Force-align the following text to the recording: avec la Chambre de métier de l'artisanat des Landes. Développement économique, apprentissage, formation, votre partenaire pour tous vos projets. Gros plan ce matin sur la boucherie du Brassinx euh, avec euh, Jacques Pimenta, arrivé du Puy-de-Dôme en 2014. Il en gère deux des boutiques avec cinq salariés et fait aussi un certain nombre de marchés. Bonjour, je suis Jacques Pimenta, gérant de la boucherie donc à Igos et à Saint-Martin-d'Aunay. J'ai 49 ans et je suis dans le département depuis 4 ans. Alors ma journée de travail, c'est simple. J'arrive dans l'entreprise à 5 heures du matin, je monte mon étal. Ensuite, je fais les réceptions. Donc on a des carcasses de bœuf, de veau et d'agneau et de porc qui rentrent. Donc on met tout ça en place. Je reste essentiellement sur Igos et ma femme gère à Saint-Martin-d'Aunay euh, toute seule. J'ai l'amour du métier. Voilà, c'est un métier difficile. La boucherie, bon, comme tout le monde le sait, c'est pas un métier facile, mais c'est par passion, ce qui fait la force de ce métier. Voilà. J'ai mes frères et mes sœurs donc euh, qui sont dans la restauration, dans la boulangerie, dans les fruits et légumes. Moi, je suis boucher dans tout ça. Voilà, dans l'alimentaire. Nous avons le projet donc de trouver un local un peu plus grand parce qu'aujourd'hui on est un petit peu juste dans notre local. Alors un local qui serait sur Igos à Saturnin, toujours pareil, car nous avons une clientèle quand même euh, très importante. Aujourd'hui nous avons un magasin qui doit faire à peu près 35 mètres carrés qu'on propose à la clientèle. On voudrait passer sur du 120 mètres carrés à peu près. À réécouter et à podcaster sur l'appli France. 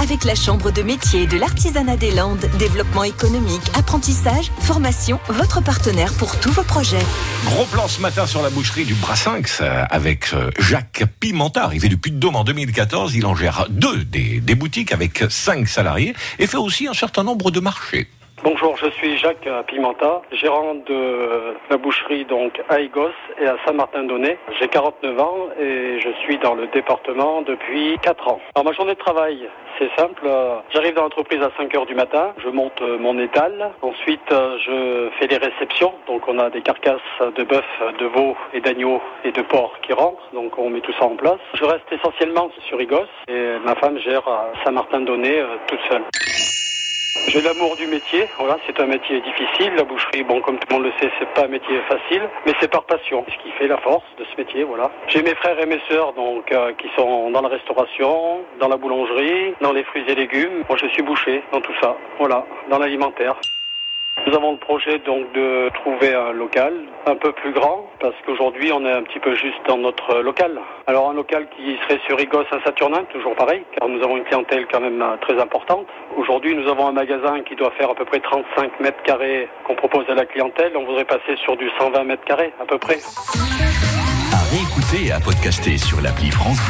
avec 0.00 0.24
la 0.24 0.34
Chambre 0.34 0.72
de 0.72 0.82
métier 0.82 1.28
de 1.28 1.38
l'artisanat 1.38 1.96
des 1.96 2.10
Landes. 2.10 2.44
Développement 2.58 3.04
économique, 3.04 3.62
apprentissage, 3.78 4.50
formation, 4.58 5.20
votre 5.28 5.62
partenaire 5.62 6.12
pour 6.14 6.40
tous 6.40 6.50
vos 6.50 6.64
projets. 6.64 7.04
Gros 7.44 7.64
plan 7.66 7.86
ce 7.86 8.00
matin 8.00 8.26
sur 8.26 8.42
la 8.42 8.50
boucherie 8.50 8.84
du 8.84 8.94
Brassinx 8.94 9.60
euh, 9.60 9.84
avec 9.88 10.34
euh, 10.34 10.50
Jacques 10.58 11.04
Pimenta, 11.20 11.62
arrivé 11.62 11.88
du 11.88 11.96
Puy-de-Dôme 11.96 12.34
en 12.34 12.42
2014. 12.42 13.14
Il 13.14 13.24
en 13.24 13.36
gère 13.36 13.66
deux 13.70 14.04
des 14.04 14.54
boutiques 14.56 14.90
avec 14.90 15.24
cinq 15.30 15.68
salariés 15.68 16.14
et 16.40 16.48
fait 16.48 16.56
aussi 16.56 16.88
un 16.88 16.94
certain 16.94 17.22
nombre 17.22 17.52
de 17.52 17.60
marchés. 17.60 18.08
Bonjour, 18.44 18.76
je 18.76 18.90
suis 18.90 19.16
Jacques 19.18 19.48
Pimenta, 19.68 20.20
gérant 20.32 20.74
de 20.74 21.54
la 21.70 21.76
boucherie 21.76 22.24
donc 22.24 22.60
à 22.68 22.80
Igos 22.80 23.12
et 23.40 23.46
à 23.46 23.56
Saint-Martin-d'Aunay. 23.64 24.36
J'ai 24.58 24.66
49 24.66 25.20
ans 25.20 25.48
et 25.60 26.00
je 26.00 26.08
suis 26.22 26.38
dans 26.38 26.54
le 26.54 26.66
département 26.66 27.42
depuis 27.42 27.96
4 28.02 28.26
ans. 28.26 28.40
Alors 28.56 28.64
ma 28.64 28.72
journée 28.72 28.94
de 28.94 28.98
travail, 28.98 29.48
c'est 29.78 29.90
simple. 29.96 30.28
J'arrive 30.70 30.94
dans 30.94 31.04
l'entreprise 31.04 31.40
à 31.40 31.52
5 31.56 31.72
heures 31.76 31.86
du 31.86 31.94
matin, 31.94 32.34
je 32.38 32.48
monte 32.48 32.80
mon 32.80 33.16
étal. 33.20 33.70
Ensuite, 33.80 34.28
je 34.28 35.08
fais 35.20 35.28
les 35.28 35.36
réceptions. 35.36 35.94
Donc 36.08 36.26
on 36.26 36.40
a 36.40 36.50
des 36.50 36.62
carcasses 36.62 37.00
de 37.20 37.44
bœuf, 37.44 37.64
de 38.00 38.06
veau 38.06 38.36
et 38.54 38.60
d'agneau 38.60 39.00
et 39.22 39.30
de 39.30 39.42
porc 39.42 39.78
qui 39.82 39.92
rentrent. 39.92 40.28
Donc 40.32 40.58
on 40.58 40.68
met 40.68 40.80
tout 40.80 40.92
ça 40.98 41.04
en 41.04 41.14
place. 41.14 41.38
Je 41.54 41.64
reste 41.64 41.86
essentiellement 41.92 42.50
sur 42.66 42.80
Igos 42.80 43.06
et 43.28 43.58
ma 43.64 43.76
femme 43.76 43.98
gère 43.98 44.26
à 44.26 44.48
Saint-Martin-d'Aunay 44.64 45.42
euh, 45.42 45.56
toute 45.68 45.80
seule. 45.88 46.02
J'ai 47.28 47.40
l'amour 47.40 47.76
du 47.76 47.86
métier. 47.86 48.26
Voilà, 48.38 48.58
c'est 48.66 48.78
un 48.80 48.86
métier 48.86 49.20
difficile. 49.20 49.72
La 49.76 49.84
boucherie, 49.84 50.22
bon, 50.22 50.40
comme 50.40 50.58
tout 50.58 50.66
le 50.68 50.74
monde 50.74 50.84
le 50.84 50.92
sait, 51.00 51.10
c'est 51.18 51.28
pas 51.34 51.44
un 51.44 51.48
métier 51.48 51.80
facile, 51.88 52.28
mais 52.44 52.52
c'est 52.60 52.70
par 52.70 52.84
passion, 52.84 53.24
ce 53.28 53.42
qui 53.42 53.50
fait 53.52 53.68
la 53.68 53.78
force 53.78 54.04
de 54.18 54.24
ce 54.24 54.36
métier. 54.40 54.64
Voilà. 54.64 54.90
J'ai 55.08 55.22
mes 55.22 55.34
frères 55.36 55.58
et 55.58 55.66
mes 55.66 55.80
sœurs 55.88 56.12
donc 56.12 56.50
euh, 56.52 56.72
qui 56.74 56.88
sont 56.96 57.30
dans 57.30 57.40
la 57.40 57.48
restauration, 57.48 58.40
dans 58.60 58.68
la 58.68 58.76
boulangerie, 58.76 59.54
dans 59.60 59.72
les 59.72 59.84
fruits 59.84 60.04
et 60.08 60.14
légumes. 60.14 60.64
Moi, 60.68 60.76
je 60.80 60.88
suis 60.88 61.02
boucher 61.02 61.42
dans 61.52 61.60
tout 61.60 61.74
ça. 61.80 61.96
Voilà, 62.18 62.44
dans 62.68 62.78
l'alimentaire. 62.78 63.36
Nous 64.26 64.34
avons 64.34 64.52
le 64.52 64.58
projet 64.58 64.98
donc 65.00 65.32
de 65.32 65.68
trouver 65.74 66.14
un 66.14 66.32
local 66.32 66.72
un 67.06 67.16
peu 67.16 67.32
plus 67.32 67.52
grand 67.52 67.90
parce 67.98 68.14
qu'aujourd'hui 68.24 68.70
on 68.72 68.84
est 68.86 68.92
un 68.92 69.02
petit 69.02 69.18
peu 69.18 69.34
juste 69.34 69.58
dans 69.66 69.78
notre 69.78 70.20
local. 70.20 70.60
Alors 70.86 71.10
un 71.10 71.14
local 71.14 71.48
qui 71.56 71.76
serait 71.82 72.00
sur 72.06 72.20
Igos 72.20 72.44
à 72.52 72.62
Saturnin, 72.64 73.04
toujours 73.12 73.34
pareil, 73.34 73.64
car 73.76 73.88
nous 73.88 74.02
avons 74.02 74.16
une 74.16 74.24
clientèle 74.24 74.66
quand 74.70 74.80
même 74.80 75.02
euh, 75.02 75.16
très 75.22 75.40
importante. 75.40 75.86
Aujourd'hui 76.16 76.54
nous 76.54 76.68
avons 76.70 76.86
un 76.86 76.92
magasin 76.92 77.40
qui 77.40 77.56
doit 77.56 77.72
faire 77.72 77.90
à 77.90 77.94
peu 77.94 78.04
près 78.04 78.20
35 78.20 78.80
mètres 78.80 79.02
carrés 79.02 79.48
qu'on 79.64 79.74
propose 79.74 80.04
à 80.08 80.14
la 80.14 80.24
clientèle. 80.24 80.72
On 80.76 80.84
voudrait 80.84 81.04
passer 81.04 81.36
sur 81.42 81.56
du 81.56 81.68
120 81.78 82.04
mètres 82.04 82.24
carrés 82.24 82.52
à 82.60 82.64
peu 82.64 82.78
près. 82.78 82.98
À 84.32 84.42
réécouter 84.50 85.08
et 85.08 85.12
à 85.12 85.20
podcaster 85.20 85.78
sur 85.78 86.00
l'appli 86.00 86.30
France. 86.30 86.60